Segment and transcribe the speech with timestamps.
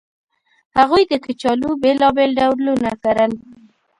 [0.77, 3.31] هغوی د کچالو بېلابېل ډولونه کرل